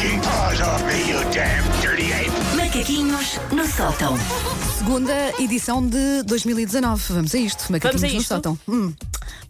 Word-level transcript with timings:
taking 0.00 0.20
paws 0.20 0.60
off 0.62 0.82
me, 0.86 1.08
you 1.10 1.18
damn 1.30 1.64
dirty 1.82 2.12
ape! 2.12 2.30
Macaquinhos 2.56 3.38
no 3.52 3.66
sótão. 3.66 4.16
Segunda 4.78 5.12
edição 5.38 5.86
de 5.86 6.22
2019. 6.22 7.12
Vamos 7.12 7.34
a 7.34 7.38
isto. 7.38 7.70
Macaquinhos 7.70 8.00
Vamos 8.00 8.04
a 8.04 8.14
no 8.14 8.20
isto? 8.20 8.28
sótão. 8.34 8.58
Hum. 8.68 8.92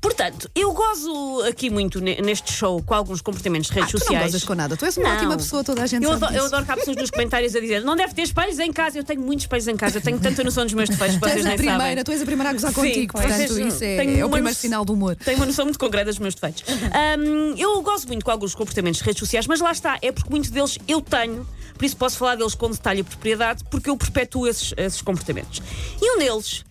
Portanto, 0.00 0.50
eu 0.54 0.72
gozo 0.72 1.42
aqui 1.48 1.68
muito 1.70 2.00
ne- 2.00 2.20
neste 2.22 2.52
show 2.52 2.82
com 2.82 2.94
alguns 2.94 3.20
comportamentos 3.20 3.68
de 3.68 3.74
redes 3.74 3.88
Ah, 3.88 3.92
tu 3.92 3.94
não 3.98 4.00
sociais. 4.06 4.24
gozas 4.26 4.44
com 4.44 4.54
nada. 4.54 4.76
Tu 4.76 4.84
és 4.84 4.96
uma 4.96 5.08
Não. 5.08 5.16
ótima 5.16 5.36
pessoa, 5.36 5.62
toda 5.62 5.82
a 5.82 5.86
gente 5.86 6.02
Eu 6.04 6.10
sabe 6.10 6.24
adoro, 6.24 6.34
eu 6.38 6.42
disso. 6.44 6.54
adoro 6.54 6.64
que 6.66 6.72
há 6.72 6.76
pessoas 6.76 6.96
nos 6.96 7.10
comentários 7.10 7.54
a 7.54 7.60
dizer 7.60 7.82
não 7.82 7.96
deve 7.96 8.14
ter 8.14 8.22
espelhos 8.22 8.58
em 8.58 8.72
casa. 8.72 8.98
Eu 8.98 9.04
tenho 9.04 9.20
muitos 9.20 9.44
espelhos 9.44 9.68
em 9.68 9.76
casa. 9.76 9.98
Eu 9.98 10.02
tenho 10.02 10.18
tanta 10.18 10.42
noção 10.42 10.64
dos 10.64 10.72
meus 10.74 10.88
defeitos 10.88 11.16
que 11.16 11.20
Tu 11.22 11.26
és 11.26 11.32
vocês 11.34 11.44
a 11.44 11.48
nem 11.48 11.56
primeira, 11.58 11.82
sabem. 11.88 12.04
tu 12.04 12.12
és 12.12 12.22
a 12.22 12.24
primeira 12.24 12.50
a 12.50 12.52
gozar 12.54 12.70
Sim, 12.72 12.80
contigo, 12.80 13.12
portanto, 13.12 13.58
isso 13.60 13.84
é, 13.84 13.96
é 13.96 14.00
o 14.00 14.02
uma 14.02 14.12
primeiro 14.14 14.42
noção- 14.44 14.54
sinal 14.54 14.84
do 14.84 14.92
humor. 14.94 15.16
Tenho 15.16 15.36
uma 15.36 15.46
noção 15.46 15.64
muito 15.66 15.78
concreta 15.78 16.06
dos 16.06 16.18
meus 16.18 16.34
defeitos. 16.34 16.64
Eu 17.58 17.82
gosto 17.82 18.06
muito 18.06 18.24
com 18.24 18.30
alguns 18.30 18.54
comportamentos 18.54 19.00
de 19.00 19.04
redes 19.06 19.18
sociais, 19.20 19.46
mas 19.46 19.60
lá 19.60 19.72
está, 19.72 19.98
é 20.02 20.10
porque 20.12 20.30
muitos 20.30 20.50
deles 20.50 20.78
eu 20.88 21.00
tenho, 21.00 21.46
por 21.76 21.84
isso 21.84 21.96
posso 21.96 22.16
falar 22.16 22.36
deles 22.36 22.54
com 22.54 22.70
detalhe 22.70 23.00
e 23.00 23.02
propriedade, 23.02 23.64
porque 23.70 23.90
eu 23.90 23.96
perpetuo 23.96 24.46
esses, 24.46 24.72
esses 24.76 25.02
comportamentos. 25.02 25.60
E 26.00 26.16
um 26.16 26.18
deles 26.18 26.64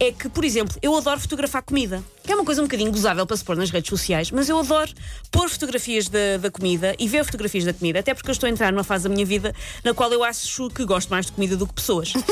é 0.00 0.10
que, 0.10 0.28
por 0.28 0.44
exemplo, 0.44 0.74
eu 0.82 0.96
adoro 0.96 1.20
fotografar 1.20 1.62
comida, 1.62 2.02
é 2.28 2.34
uma 2.34 2.44
coisa 2.44 2.60
um 2.60 2.64
bocadinho 2.64 2.90
gozável 2.90 3.26
para 3.26 3.36
se 3.36 3.44
pôr 3.44 3.56
nas 3.56 3.70
redes 3.70 3.88
sociais, 3.90 4.30
mas 4.30 4.48
eu 4.48 4.58
adoro 4.58 4.90
pôr 5.30 5.48
fotografias 5.48 6.08
da, 6.08 6.36
da 6.40 6.50
comida 6.50 6.94
e 6.98 7.08
ver 7.08 7.24
fotografias 7.24 7.64
da 7.64 7.72
comida, 7.72 7.98
até 7.98 8.14
porque 8.14 8.30
eu 8.30 8.32
estou 8.32 8.46
a 8.46 8.50
entrar 8.50 8.72
numa 8.72 8.84
fase 8.84 9.04
da 9.04 9.10
minha 9.10 9.26
vida 9.26 9.54
na 9.84 9.92
qual 9.92 10.12
eu 10.12 10.22
acho 10.22 10.68
que 10.70 10.84
gosto 10.84 11.10
mais 11.10 11.26
de 11.26 11.32
comida 11.32 11.56
do 11.56 11.66
que 11.66 11.74
pessoas. 11.74 12.12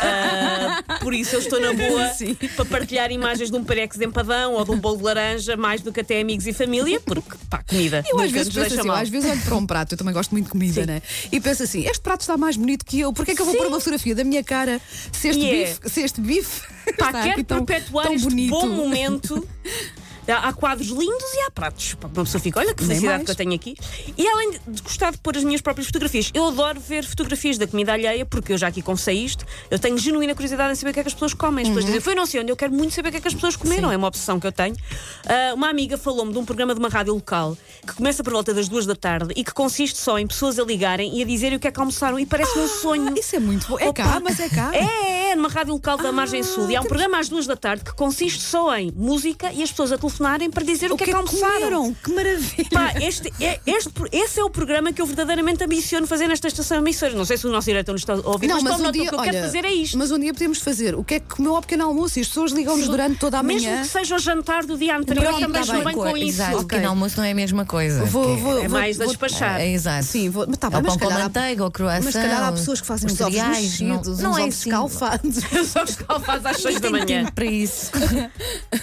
Ah, 0.00 0.98
por 1.00 1.14
isso 1.14 1.34
eu 1.34 1.40
estou 1.40 1.60
na 1.60 1.72
boa 1.72 2.08
Sim. 2.14 2.34
para 2.34 2.64
partilhar 2.64 3.10
imagens 3.10 3.50
de 3.50 3.56
um 3.56 3.64
parex 3.64 3.96
de 3.96 4.04
empadão 4.04 4.54
ou 4.54 4.64
de 4.64 4.70
um 4.70 4.78
bolo 4.78 4.96
de 4.98 5.02
laranja, 5.04 5.56
mais 5.56 5.80
do 5.80 5.92
que 5.92 6.00
até 6.00 6.20
amigos 6.20 6.46
e 6.46 6.52
família, 6.52 7.00
porque, 7.00 7.36
pá, 7.48 7.62
comida. 7.62 8.04
Eu 8.08 8.18
às 8.20 8.30
vezes 8.30 8.52
penso 8.52 8.80
assim, 8.80 8.90
às 8.90 9.08
vezes 9.08 9.30
olho 9.30 9.40
para 9.40 9.56
um 9.56 9.66
prato, 9.66 9.94
eu 9.94 9.98
também 9.98 10.14
gosto 10.14 10.30
muito 10.32 10.44
de 10.46 10.50
comida, 10.50 10.80
Sim. 10.82 10.86
né? 10.86 11.02
E 11.30 11.40
penso 11.40 11.62
assim, 11.62 11.84
este 11.84 12.00
prato 12.00 12.20
está 12.20 12.36
mais 12.36 12.56
bonito 12.56 12.84
que 12.84 13.00
eu, 13.00 13.12
porque 13.12 13.32
é 13.32 13.34
que 13.34 13.40
eu 13.40 13.46
vou 13.46 13.54
Sim. 13.54 13.60
pôr 13.60 13.68
uma 13.68 13.78
fotografia 13.78 14.14
da 14.14 14.24
minha 14.24 14.42
cara 14.44 14.80
se 15.12 15.28
este 15.28 15.40
E 15.40 15.48
é. 15.62 15.66
bife, 15.66 15.90
se 15.90 16.00
este 16.02 16.20
bife 16.20 16.62
Pá, 16.96 17.12
quero 17.22 17.44
tão, 17.44 17.64
perpetuar 17.64 18.06
tão 18.06 18.14
este 18.14 18.28
bonito. 18.28 18.50
bom 18.50 18.68
momento. 18.68 19.27
Há 19.28 19.40
há 20.36 20.52
quadros 20.52 20.88
lindos 20.88 21.34
e 21.34 21.40
há 21.42 21.50
pratos. 21.50 21.96
Uma 22.02 22.24
pessoa 22.24 22.40
fica, 22.40 22.60
olha 22.60 22.74
que 22.74 22.84
felicidade 22.84 23.24
que 23.24 23.30
eu 23.30 23.34
tenho 23.34 23.54
aqui. 23.54 23.74
E 24.16 24.26
além 24.28 24.52
de- 24.66 24.82
gostar 24.82 25.10
de 25.12 25.18
pôr 25.18 25.36
as 25.36 25.44
minhas 25.44 25.60
próprias 25.60 25.86
fotografias, 25.86 26.30
eu 26.34 26.46
adoro 26.48 26.80
ver 26.80 27.04
fotografias 27.04 27.58
da 27.58 27.66
comida 27.66 27.92
alheia, 27.92 28.24
porque 28.26 28.52
eu 28.52 28.58
já 28.58 28.68
aqui 28.68 28.82
confessei 28.82 29.16
isto. 29.24 29.44
Eu 29.70 29.78
tenho 29.78 29.96
genuína 29.98 30.34
curiosidade 30.34 30.72
em 30.72 30.74
saber 30.74 30.90
o 30.90 30.94
que 30.94 31.00
é 31.00 31.02
que 31.02 31.08
as 31.08 31.14
pessoas 31.14 31.34
comem. 31.34 31.62
As 31.62 31.68
pessoas 31.68 31.84
Uhum. 31.84 31.90
dizem, 31.90 32.00
foi 32.00 32.14
não 32.14 32.26
sei 32.26 32.40
onde, 32.40 32.50
eu 32.52 32.56
quero 32.56 32.72
muito 32.72 32.94
saber 32.94 33.08
o 33.08 33.12
que 33.12 33.18
é 33.18 33.20
que 33.20 33.28
as 33.28 33.34
pessoas 33.34 33.56
comeram. 33.56 33.90
É 33.90 33.96
uma 33.96 34.06
obsessão 34.08 34.38
que 34.40 34.46
eu 34.46 34.52
tenho. 34.52 34.76
Ah, 35.26 35.54
uma 35.54 35.68
amiga 35.68 35.96
falou-me 35.98 36.32
de 36.32 36.38
um 36.38 36.44
programa 36.44 36.74
de 36.74 36.80
uma 36.80 36.88
rádio 36.88 37.14
local 37.14 37.56
que 37.86 37.94
começa 37.94 38.22
por 38.22 38.32
volta 38.32 38.52
das 38.52 38.68
duas 38.68 38.86
da 38.86 38.94
tarde 38.94 39.32
e 39.36 39.42
que 39.44 39.52
consiste 39.52 39.98
só 39.98 40.18
em 40.18 40.26
pessoas 40.26 40.58
a 40.58 40.64
ligarem 40.64 41.16
e 41.18 41.22
a 41.22 41.24
dizerem 41.24 41.56
o 41.56 41.60
que 41.60 41.66
é 41.68 41.70
que 41.70 41.80
almoçaram. 41.80 42.18
E 42.18 42.26
parece 42.26 42.58
um 42.58 42.68
sonho. 42.68 43.08
Ah, 43.16 43.18
Isso 43.18 43.36
é 43.36 43.38
muito 43.40 43.66
bom. 43.68 43.78
É 43.78 43.88
Opa. 43.88 44.02
cá, 44.02 44.20
mas 44.20 44.38
é 44.40 44.48
cá. 44.48 44.70
É, 44.78 45.30
é, 45.32 45.36
numa 45.36 45.48
rádio 45.48 45.72
local 45.74 45.96
da 45.98 46.10
Margem 46.12 46.42
Sul. 46.42 46.70
E 46.70 46.76
há 46.76 46.80
um 46.80 46.84
programa 46.84 47.18
às 47.18 47.28
duas 47.28 47.46
da 47.46 47.56
tarde 47.56 47.84
que 47.84 47.92
consiste 47.94 48.40
só 48.42 48.74
em 48.76 48.90
música 48.94 49.52
e 49.52 49.62
as 49.62 49.70
pessoas 49.70 49.92
a 49.92 49.98
telefonarem 50.18 50.50
para 50.50 50.64
dizer 50.64 50.90
o, 50.92 50.96
que 50.96 51.04
é 51.04 51.06
que 51.06 51.12
almoçaram. 51.12 51.48
comeram? 51.58 51.94
Que 52.02 52.12
maravilha. 52.12 52.68
Pá, 52.72 52.92
este, 53.00 53.32
é, 53.40 53.60
este, 53.66 53.90
esse 54.12 54.40
é 54.40 54.44
o 54.44 54.50
programa 54.50 54.92
que 54.92 55.00
eu 55.00 55.06
verdadeiramente 55.06 55.62
ambiciono 55.64 56.06
fazer 56.06 56.26
nesta 56.26 56.48
estação 56.48 56.78
emissora. 56.78 57.14
Não 57.14 57.24
sei 57.24 57.36
se 57.38 57.46
o 57.46 57.50
nosso 57.50 57.66
diretor 57.66 57.92
nos 57.92 58.02
está 58.02 58.14
a 58.14 58.16
ouvir, 58.16 58.48
mas, 58.48 58.62
tome 58.62 58.68
nota, 58.82 58.88
o 58.88 58.92
que 58.92 59.14
eu 59.14 59.18
quero 59.22 59.38
fazer 59.38 59.64
é 59.64 59.72
isto. 59.72 59.96
mas 59.96 60.10
um 60.10 60.18
dia 60.18 60.32
podemos 60.32 60.58
fazer 60.58 60.94
o 60.94 61.04
que 61.04 61.14
é 61.14 61.20
que 61.20 61.26
comeu 61.28 61.54
ao 61.54 61.62
pequeno 61.62 61.84
almoço 61.84 62.18
e 62.18 62.22
as 62.22 62.28
pessoas 62.28 62.52
ligam-nos 62.52 62.88
durante 62.88 63.18
toda 63.18 63.38
a 63.38 63.42
Mesmo 63.42 63.68
manhã. 63.68 63.82
que 63.82 63.88
seja 63.88 64.16
o 64.16 64.18
jantar 64.18 64.64
do 64.66 64.76
dia 64.76 64.96
anterior, 64.96 65.24
Pronto, 65.24 65.40
também 65.40 65.52
tá 65.54 65.60
estou 65.60 65.76
bem, 65.76 65.84
bem 65.84 65.94
com 65.94 66.16
isso. 66.16 66.28
Exato, 66.28 66.52
o 66.52 66.54
Ok. 66.56 66.68
pequeno 66.68 66.88
almoço 66.90 67.16
não 67.16 67.24
é 67.24 67.30
a 67.30 67.34
mesma 67.34 67.64
coisa. 67.64 68.04
Vou- 68.04 68.34
que 68.36 68.42
vou- 68.42 68.58
É 68.58 68.68
mais 68.68 69.00
a 69.00 69.04
vou- 69.04 69.12
despachar. 69.12 69.60
É, 69.60 69.68
exato. 69.70 70.04
Sim, 70.04 70.28
vou, 70.30 70.46
mas 70.48 70.56
tá 70.58 70.66
É 70.66 70.70
bem, 70.70 70.80
o 70.80 70.82
mas 70.82 70.92
pão 70.96 70.98
com 70.98 71.08
calhar 71.08 71.20
há- 71.20 71.24
manteiga, 71.28 71.64
o 71.64 71.70
croissant. 71.70 72.04
Mas 72.04 72.14
se 72.14 72.20
calhar 72.20 72.42
há 72.42 72.52
pessoas 72.52 72.80
que 72.80 72.86
fazem 72.86 73.10
os 73.10 73.20
ovos 73.20 73.34
mexidos, 73.40 74.18
não, 74.18 74.30
não 74.30 74.38
é 74.38 74.42
ovos 74.42 74.54
assim. 74.54 74.68
escalfados. 74.70 75.36
Só 75.72 75.82
os 75.84 75.96
calfados 75.96 76.46
às 76.46 76.56
seis 76.60 76.74
da 76.76 76.80
Tem 76.80 76.90
manhã. 76.90 77.06
tempo 77.06 77.32
para 77.32 77.44
isso. 77.44 77.90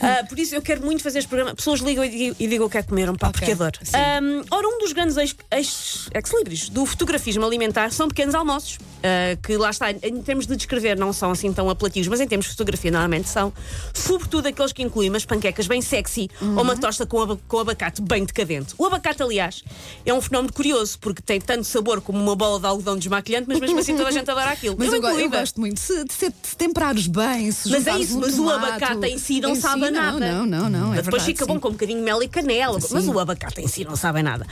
Ah, 0.01 0.23
por 0.27 0.39
isso 0.39 0.55
eu 0.55 0.61
quero 0.61 0.83
muito 0.85 1.03
fazer 1.03 1.19
programa. 1.27 1.55
Pessoas 1.55 1.79
ligam 1.79 2.03
e 2.03 2.09
digam, 2.09 2.35
e 2.39 2.47
digam 2.47 2.67
o 2.67 2.69
que 2.69 2.77
é 2.77 2.81
que 2.83 2.89
comeram, 2.89 3.15
pá, 3.15 3.27
Ok, 3.29 3.39
porque 3.39 3.51
adoro. 3.53 3.79
Ahm, 3.93 4.43
ora, 4.51 4.67
um 4.67 4.79
dos 4.79 4.93
grandes 4.93 5.17
ex- 5.17 5.35
ex- 5.51 6.09
ex-libris 6.13 6.69
do 6.69 6.85
fotografismo 6.85 7.45
alimentar 7.45 7.91
são 7.91 8.07
pequenos 8.07 8.35
almoços, 8.35 8.77
ah, 9.03 9.37
que 9.41 9.55
lá 9.57 9.69
está, 9.69 9.91
em 9.91 10.21
termos 10.21 10.45
de 10.47 10.55
descrever, 10.55 10.97
não 10.97 11.11
são 11.13 11.31
assim 11.31 11.51
tão 11.53 11.69
apelativos, 11.69 12.07
mas 12.07 12.19
em 12.21 12.27
termos 12.27 12.45
de 12.45 12.51
fotografia, 12.51 12.91
normalmente 12.91 13.29
são, 13.29 13.53
sobretudo 13.93 14.47
aqueles 14.47 14.71
que 14.73 14.83
incluem 14.83 15.09
umas 15.09 15.25
panquecas 15.25 15.67
bem 15.67 15.81
sexy 15.81 16.29
ou 16.41 16.61
uma 16.61 16.75
tosta 16.77 17.05
com, 17.05 17.21
aba- 17.21 17.39
com 17.47 17.59
abacate 17.59 18.01
bem 18.01 18.23
decadente. 18.25 18.73
O 18.77 18.85
abacate, 18.85 19.21
aliás, 19.23 19.63
é 20.05 20.13
um 20.13 20.21
fenómeno 20.21 20.53
curioso, 20.53 20.97
porque 20.99 21.21
tem 21.21 21.39
tanto 21.39 21.63
sabor 21.65 22.01
como 22.01 22.19
uma 22.19 22.35
bola 22.35 22.59
de 22.59 22.65
algodão 22.67 22.97
desmaquilhante, 22.97 23.45
mas 23.47 23.59
mesmo 23.59 23.79
assim 23.79 23.95
toda 23.95 24.09
a 24.09 24.11
gente 24.11 24.29
adora 24.29 24.51
aquilo. 24.51 24.75
Mas 24.85 24.87
eu, 24.91 25.01
eu 25.01 25.09
incluída. 25.09 25.39
gosto 25.39 25.59
muito. 25.59 25.79
Se, 25.79 26.05
se, 26.09 26.31
temperares 26.57 27.07
bem, 27.07 27.51
se 27.51 27.69
Mas 27.69 27.87
é 27.87 27.97
isso, 27.97 28.17
um 28.17 28.21
mas 28.21 28.37
o 28.37 28.49
abacate 28.49 29.05
em 29.07 29.17
si 29.17 29.39
não 29.39 29.55
sabe 29.55 29.85
a 29.85 29.91
não, 29.91 30.01
nada. 30.19 30.31
Não, 30.31 30.45
não, 30.45 30.69
não. 30.69 30.93
É 30.93 30.97
Mas 30.97 31.14
depois 31.15 31.23
fica 31.23 31.45
sim. 31.45 31.53
bom 31.53 31.59
com 31.59 31.69
um 31.69 31.71
bocadinho 31.71 31.99
de 31.99 32.05
mel 32.05 32.21
e 32.21 32.27
canela, 32.27 32.77
mas 32.91 33.07
o 33.07 33.19
abacate 33.19 33.61
em 33.61 33.67
si 33.67 33.85
não 33.85 33.95
sabe 33.95 34.21
nada. 34.21 34.45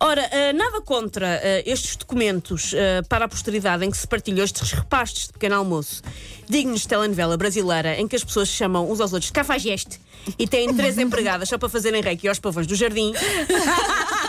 Ora, 0.00 0.28
ah, 0.30 0.52
nada 0.52 0.80
contra 0.80 1.40
ah, 1.42 1.62
estes 1.64 1.96
documentos 1.96 2.74
ah, 2.74 3.02
para 3.08 3.24
a 3.24 3.28
posteridade 3.28 3.84
em 3.84 3.90
que 3.90 3.96
se 3.96 4.06
partilham 4.06 4.44
estes 4.44 4.72
repastes 4.72 5.26
de 5.26 5.32
pequeno 5.32 5.56
almoço, 5.56 6.02
dignos 6.48 6.82
de 6.82 6.88
telenovela 6.88 7.36
brasileira, 7.36 7.98
em 7.98 8.06
que 8.06 8.16
as 8.16 8.24
pessoas 8.24 8.48
se 8.48 8.56
chamam 8.56 8.90
uns 8.90 9.00
aos 9.00 9.12
outros 9.12 9.28
de 9.28 9.32
cafajeste 9.32 10.00
e 10.38 10.46
têm 10.46 10.74
três 10.74 10.98
empregadas 10.98 11.48
só 11.48 11.56
para 11.56 11.68
fazerem 11.68 12.02
reiki 12.02 12.28
aos 12.28 12.38
pavões 12.38 12.66
do 12.66 12.74
jardim. 12.74 13.12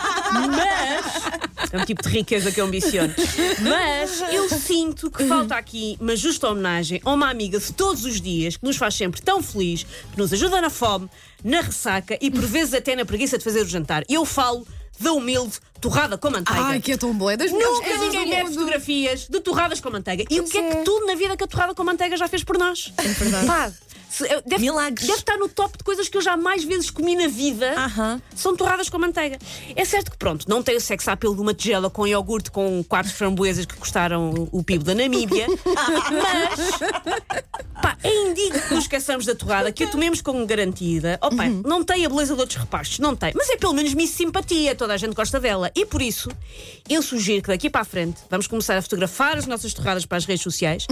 É 1.72 1.78
um 1.78 1.84
tipo 1.84 2.02
de 2.02 2.08
riqueza 2.10 2.52
que 2.52 2.60
eu 2.60 2.66
ambiciono. 2.66 3.14
Mas 3.60 4.20
eu 4.32 4.48
sinto 4.50 5.10
que 5.10 5.24
falta 5.24 5.54
aqui 5.56 5.96
uma 6.00 6.14
justa 6.14 6.48
homenagem 6.48 7.00
a 7.04 7.12
uma 7.12 7.30
amiga 7.30 7.58
de 7.58 7.72
todos 7.72 8.04
os 8.04 8.20
dias 8.20 8.56
que 8.56 8.64
nos 8.64 8.76
faz 8.76 8.94
sempre 8.94 9.22
tão 9.22 9.42
feliz, 9.42 9.84
que 9.84 10.18
nos 10.18 10.32
ajuda 10.32 10.60
na 10.60 10.68
fome, 10.70 11.08
na 11.42 11.60
ressaca 11.62 12.18
e 12.20 12.30
por 12.30 12.42
vezes 12.42 12.74
até 12.74 12.94
na 12.94 13.04
preguiça 13.04 13.38
de 13.38 13.44
fazer 13.44 13.62
o 13.62 13.68
jantar. 13.68 14.04
Eu 14.08 14.24
falo 14.24 14.66
da 15.00 15.12
humilde 15.12 15.54
torrada 15.80 16.16
com 16.16 16.30
manteiga. 16.30 16.62
Ai, 16.62 16.80
que 16.80 16.92
é 16.92 16.96
tão 16.96 17.12
bom. 17.12 17.28
É 17.30 17.36
das 17.36 17.50
Nunca 17.50 17.96
ninguém 17.98 18.44
mundo. 18.44 18.52
fotografias 18.54 19.26
de 19.28 19.40
torradas 19.40 19.80
com 19.80 19.90
manteiga. 19.90 20.24
E 20.30 20.38
o 20.38 20.42
Pois 20.42 20.52
que 20.52 20.58
é. 20.58 20.60
é. 20.68 20.76
que 20.76 20.84
tudo 20.84 21.06
na 21.06 21.14
vida 21.14 21.36
que 21.36 21.42
a 21.42 21.46
torrada 21.46 21.74
com 21.74 21.82
manteiga 21.82 22.16
já 22.16 22.28
fez 22.28 22.44
por 22.44 22.56
nós? 22.58 22.92
É 22.98 23.02
verdade. 23.02 23.46
Pá, 23.46 23.72
deve, 24.46 24.62
Milagres. 24.62 25.06
deve 25.06 25.18
estar 25.20 25.36
no 25.36 25.48
top 25.48 25.78
de 25.78 25.84
coisas 25.84 26.08
que 26.08 26.16
eu 26.16 26.22
já 26.22 26.36
mais 26.36 26.64
vezes 26.64 26.90
comi 26.90 27.16
na 27.16 27.28
vida. 27.28 27.74
Aham. 27.76 28.20
São 28.34 28.56
torradas 28.56 28.88
com 28.88 28.98
manteiga. 28.98 29.38
É 29.74 29.84
certo 29.84 30.10
que, 30.10 30.16
pronto, 30.16 30.48
não 30.48 30.62
tem 30.62 30.76
o 30.76 30.80
sexo 30.80 31.10
apelo 31.10 31.34
de 31.34 31.40
uma 31.40 31.54
tigela 31.54 31.88
com 31.90 32.06
iogurte 32.06 32.50
com 32.50 32.84
quatro 32.84 33.12
framboesas 33.12 33.66
que 33.66 33.74
custaram 33.76 34.48
o 34.52 34.62
PIB 34.62 34.84
da 34.84 34.94
Namíbia, 34.94 35.46
mas 36.22 36.80
pá, 37.82 37.98
é 38.02 38.28
indigno 38.28 38.62
que 38.62 38.74
nos 38.74 38.84
esqueçamos 38.84 39.26
da 39.26 39.34
torrada, 39.34 39.72
que 39.72 39.84
a 39.84 39.88
tomemos 39.88 40.22
como 40.22 40.46
garantida. 40.46 41.18
Oh, 41.20 41.28
pá, 41.30 41.48
Não 41.48 41.82
tem 41.84 42.06
a 42.06 42.08
beleza 42.08 42.34
de 42.34 42.40
outros 42.40 42.58
repastos, 42.58 43.00
não 43.00 43.16
tem. 43.16 43.32
Mas 43.34 43.50
é 43.50 43.56
pelo 43.56 43.74
menos 43.74 43.92
miss 43.92 44.10
simpatia, 44.10 44.74
toda 44.74 44.94
a 44.94 44.96
gente 44.96 45.14
gosta 45.14 45.40
dela. 45.40 45.70
E 45.74 45.84
por 45.84 46.00
isso, 46.00 46.30
eu 46.88 47.02
sugiro 47.02 47.42
que 47.42 47.48
daqui 47.48 47.68
para 47.68 47.80
a 47.80 47.84
frente 47.84 48.20
vamos 48.30 48.46
começar 48.46 48.78
a 48.78 48.82
fotografar 48.82 49.36
as 49.36 49.46
nossas 49.46 49.74
torradas 49.74 50.06
para 50.06 50.16
as 50.18 50.24
redes 50.24 50.42
sociais, 50.42 50.86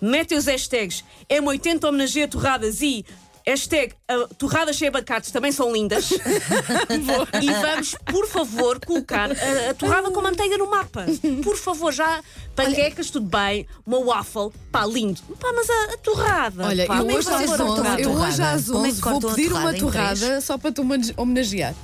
metem 0.00 0.36
os 0.38 0.46
hashtags 0.46 1.04
M80 1.28 1.84
homenageia 1.86 2.26
torradas 2.26 2.80
e. 2.80 3.04
Hashtag 3.46 3.94
ah, 4.08 4.28
torradas 4.38 4.76
sem 4.76 4.88
abacates 4.88 5.30
também 5.30 5.52
são 5.52 5.72
lindas. 5.72 6.10
e 7.42 7.50
vamos, 7.52 7.96
por 8.06 8.26
favor, 8.26 8.80
colocar 8.84 9.30
a, 9.30 9.70
a 9.70 9.74
torrada 9.74 10.10
com 10.10 10.20
manteiga 10.20 10.56
no 10.58 10.70
mapa. 10.70 11.06
Por 11.42 11.56
favor, 11.56 11.92
já 11.92 12.22
panquecas, 12.54 13.10
tudo 13.10 13.26
bem, 13.26 13.66
uma 13.86 13.98
waffle, 13.98 14.50
pá, 14.70 14.84
lindo. 14.86 15.20
Pá, 15.38 15.52
mas 15.54 15.68
a, 15.68 15.94
a 15.94 15.96
torrada. 15.98 16.66
Olha, 16.66 16.86
pá, 16.86 16.96
eu 16.96 16.98
como 17.00 17.10
é 17.10 17.14
hoje, 17.14 17.28
que 17.28 17.34
às 17.34 17.40
vocês 17.40 17.50
cortam 17.50 17.66
a 17.66 17.70
11, 17.70 17.82
torrada? 17.82 18.02
eu 18.02 18.10
hoje 18.10 18.42
às 18.42 18.66
Como 18.66 18.86
é 18.86 18.90
que 18.90 18.94
11 18.94 19.00
vou 19.00 19.20
pedir 19.34 19.48
torrada 19.48 19.68
uma 19.68 19.78
torrada 19.78 20.40
só 20.40 20.58
para 20.58 20.72
te 20.72 20.80
homenagear. 21.16 21.74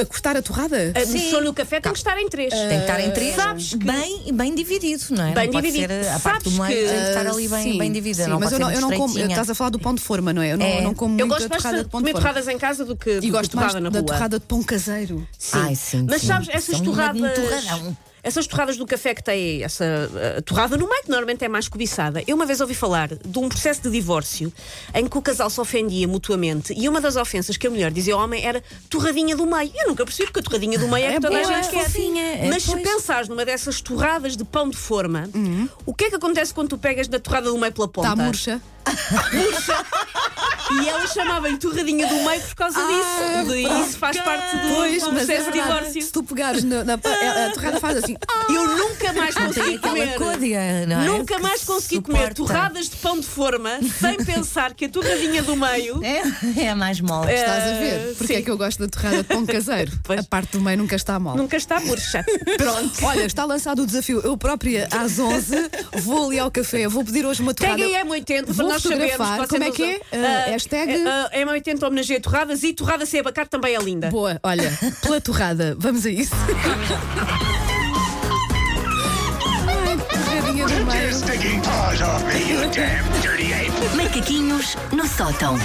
A 0.00 0.04
cortar 0.04 0.36
a 0.36 0.42
torrada? 0.42 0.92
A 0.94 1.06
missão 1.06 1.40
no 1.40 1.52
café 1.52 1.80
tem 1.80 1.92
que 1.92 1.98
estar 1.98 2.16
em 2.18 2.28
três. 2.28 2.52
Tem 2.52 2.68
que 2.68 2.74
estar 2.76 3.00
em 3.00 3.10
três, 3.10 3.34
Sabes 3.34 3.70
que- 3.70 3.76
bem, 3.84 4.32
bem 4.32 4.54
dividido, 4.54 5.02
não 5.10 5.24
é? 5.26 5.32
Bem 5.32 5.46
não 5.46 5.52
pode 5.52 5.66
dividido. 5.66 5.92
Ser, 5.92 6.08
a 6.10 6.18
parte 6.20 6.44
do 6.44 6.50
Sabes 6.50 6.68
meio 6.70 6.80
que- 6.88 6.88
tem 6.94 7.02
que 7.02 7.08
estar 7.08 7.26
ali 7.26 7.48
bem, 7.48 7.62
Sim, 7.72 7.78
bem 7.78 7.92
dividida. 7.92 8.24
sim, 8.24 8.30
não 8.30 8.38
mas 8.40 8.50
pode 8.50 8.62
eu 8.62 8.66
não, 8.68 8.74
eu 8.74 8.80
não 8.80 8.90
como. 8.92 9.18
Estás 9.18 9.50
a 9.50 9.54
falar 9.54 9.70
do 9.70 9.78
pão 9.78 9.94
de 9.94 10.00
forma, 10.00 10.32
não 10.32 10.42
é? 10.42 10.52
Eu 10.52 10.58
não, 10.58 10.66
É. 10.66 10.78
eu 10.78 10.82
não 10.82 10.94
como 10.94 11.14
Eu 11.20 11.26
muito 11.26 11.30
gosto 11.38 11.46
a 11.46 11.48
mais 11.48 11.62
torrada 11.62 11.78
de 11.78 11.84
de 11.84 11.90
pão 11.90 12.00
de 12.00 12.04
comer 12.04 12.12
forma. 12.12 12.28
torradas 12.28 12.48
em 12.54 12.58
casa 12.58 12.84
do 12.84 12.96
que, 12.96 13.10
do 13.14 13.18
E 13.18 13.20
que 13.22 13.30
gosto 13.30 13.56
mais 13.56 13.68
torrada 13.72 13.80
na 13.84 13.90
da 13.90 13.98
rua. 14.00 14.06
torrada 14.06 14.38
de 14.38 14.44
pão 14.46 14.62
caseiro. 14.62 15.26
Sim. 15.38 15.58
Ai, 15.58 15.74
sim, 15.74 16.06
Mas 16.08 16.20
sim. 16.20 16.26
sabes, 16.28 16.48
essas 16.50 16.76
São 16.76 16.80
um 16.80 16.84
torradas. 16.84 17.20
Essas 18.22 18.46
torradas 18.46 18.76
do 18.76 18.86
café 18.86 19.14
que 19.14 19.22
têm 19.22 19.62
essa 19.62 19.84
uh, 19.84 20.42
torrada 20.42 20.76
no 20.76 20.88
meio, 20.88 21.02
que 21.02 21.10
normalmente 21.10 21.44
é 21.44 21.48
mais 21.48 21.68
cobiçada. 21.68 22.22
Eu 22.26 22.36
uma 22.36 22.46
vez 22.46 22.60
ouvi 22.60 22.74
falar 22.74 23.08
de 23.08 23.38
um 23.38 23.48
processo 23.48 23.82
de 23.82 23.90
divórcio 23.90 24.52
em 24.94 25.06
que 25.08 25.16
o 25.18 25.22
casal 25.22 25.48
se 25.50 25.60
ofendia 25.60 26.06
mutuamente 26.06 26.72
e 26.76 26.88
uma 26.88 27.00
das 27.00 27.16
ofensas 27.16 27.56
que 27.56 27.66
a 27.66 27.70
mulher 27.70 27.90
dizia 27.90 28.14
ao 28.14 28.20
homem 28.20 28.44
era 28.44 28.62
torradinha 28.88 29.36
do 29.36 29.46
meio. 29.46 29.72
Eu 29.74 29.88
nunca 29.88 30.04
percebi 30.04 30.26
porque 30.26 30.40
a 30.40 30.42
torradinha 30.42 30.78
do 30.78 30.88
meio 30.88 31.06
é, 31.06 31.10
É 31.10 31.14
que 31.14 31.20
toda 31.20 31.40
boa, 31.40 31.48
a 31.54 31.58
é 31.58 31.62
gente 31.62 31.72
quer. 31.72 31.84
fofinha, 31.84 32.22
é, 32.22 32.48
Mas 32.48 32.62
se 32.62 32.76
pensares 32.76 33.28
numa 33.28 33.44
dessas 33.44 33.80
torradas 33.80 34.36
de 34.36 34.44
pão 34.44 34.68
de 34.68 34.76
forma, 34.76 35.28
o 35.86 35.94
que 35.94 36.04
é 36.04 36.10
que 36.10 36.16
acontece 36.16 36.52
quando 36.52 36.68
tu 36.68 36.78
pegas 36.78 37.08
na 37.08 37.18
torrada 37.18 37.50
do 37.50 37.58
meio 37.58 37.72
pela 37.72 37.88
ponta? 37.88 38.08
Está 38.08 38.22
murcha. 38.22 38.60
E 40.82 40.88
ela 40.88 41.06
chamava-lhe 41.06 41.56
torradinha 41.58 42.06
do 42.06 42.14
meio 42.22 42.40
por 42.42 42.54
causa 42.54 42.78
Ah, 42.80 43.42
disso. 43.42 43.54
E 43.54 43.80
isso 43.82 43.98
faz 43.98 44.18
parte 44.20 44.56
do, 44.56 44.74
Pois, 44.74 45.02
é 45.02 45.06
processo 45.08 45.26
de 45.26 45.34
verdade. 45.36 45.52
divórcio. 45.62 46.02
Se 46.02 46.12
tu 46.12 46.22
pegares 46.22 46.64
na, 46.64 46.84
na 46.84 46.94
a, 46.94 47.46
a 47.46 47.50
torrada 47.52 47.80
faz 47.80 47.96
assim. 47.98 48.16
ah, 48.28 48.46
Eu 48.52 48.76
nunca 48.76 49.12
mais 49.12 49.34
Tem 49.34 49.46
consegui 49.46 49.78
comer. 49.78 50.14
côdea, 50.16 50.86
não 50.86 51.00
é? 51.00 51.04
Nunca 51.06 51.34
Que 51.36 51.42
mais 51.42 51.64
consegui 51.64 51.96
suporta. 51.96 52.18
comer 52.20 52.34
torradas 52.34 52.88
de 52.88 52.96
pão 52.96 53.18
de 53.18 53.26
forma 53.26 53.78
sem 54.00 54.16
pensar 54.24 54.74
que 54.74 54.84
a 54.84 54.88
torradinha 54.88 55.42
do 55.42 55.56
meio. 55.56 56.00
É, 56.04 56.22
é 56.64 56.70
a 56.70 56.76
mais 56.76 57.00
mole. 57.00 57.32
Estás 57.32 57.64
a 57.64 57.78
ver? 57.78 58.14
Porque 58.16 58.32
sim. 58.34 58.38
é 58.40 58.42
que 58.42 58.50
eu 58.50 58.56
gosto 58.56 58.78
da 58.80 58.88
torrada 58.88 59.16
de 59.18 59.24
pão 59.24 59.44
caseiro? 59.46 59.90
Pois. 60.02 60.20
A 60.20 60.22
parte 60.24 60.52
do 60.52 60.60
meio 60.60 60.76
nunca 60.78 60.96
está 60.96 61.18
mal. 61.18 61.36
Nunca 61.36 61.56
está 61.56 61.78
murcha. 61.80 62.24
Pronto. 62.56 63.04
Olha, 63.04 63.24
está 63.24 63.44
lançado 63.44 63.82
o 63.82 63.86
desafio. 63.86 64.20
Eu 64.24 64.36
própria, 64.36 64.88
às 64.90 65.18
11, 65.18 65.70
vou 66.02 66.26
ali 66.28 66.38
ao 66.38 66.50
café, 66.50 66.88
vou 66.88 67.04
pedir 67.04 67.24
hoje 67.24 67.42
uma 67.42 67.54
torrada. 67.54 67.76
Pega 67.76 67.98
aí 67.98 68.04
M80 68.04 68.44
para 68.44 68.52
Vou 68.54 68.68
nós 68.68 68.82
sabermos. 68.82 69.48
Como 69.48 69.64
é 69.64 69.70
que 69.70 69.82
é? 69.84 70.00
usam. 70.12 70.59
Hashtag? 70.60 70.92
ah, 71.06 71.30
M80 71.32 71.82
homenageia 71.82 72.20
torradas 72.20 72.62
e 72.62 72.74
torrada 72.74 73.06
sem 73.06 73.20
abacate 73.20 73.48
também 73.48 73.74
é 73.74 73.78
linda. 73.78 74.10
Boa, 74.10 74.38
olha, 74.42 74.70
pela 75.00 75.20
torrada, 75.20 75.74
vamos 75.78 76.04
a 76.04 76.10
isso. 76.10 76.34
Macaquinhos 83.96 84.76
no 84.92 85.06
sótão. 85.06 85.56